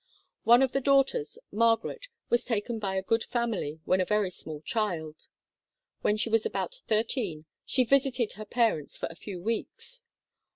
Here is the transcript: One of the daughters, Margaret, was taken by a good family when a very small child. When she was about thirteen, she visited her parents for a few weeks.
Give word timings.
One 0.45 0.63
of 0.63 0.71
the 0.71 0.81
daughters, 0.81 1.37
Margaret, 1.51 2.07
was 2.27 2.43
taken 2.43 2.79
by 2.79 2.95
a 2.95 3.03
good 3.03 3.23
family 3.23 3.81
when 3.85 4.01
a 4.01 4.03
very 4.05 4.31
small 4.31 4.61
child. 4.63 5.27
When 6.01 6.17
she 6.17 6.27
was 6.27 6.43
about 6.43 6.81
thirteen, 6.87 7.45
she 7.67 7.83
visited 7.83 8.31
her 8.31 8.45
parents 8.45 8.97
for 8.97 9.05
a 9.11 9.15
few 9.15 9.39
weeks. 9.43 10.01